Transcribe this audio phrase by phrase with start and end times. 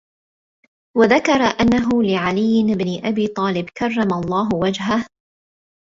[0.97, 5.07] وَذَكَرَ أَنَّهُ لِعَلِيِّ بْنِ أَبِي طَالِبٍ كَرَّمَ اللَّهُ وَجْهِهِ